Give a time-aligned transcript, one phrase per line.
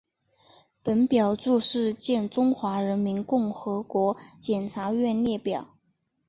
[0.81, 5.77] 本表注释见中华人民共和国检察院列表。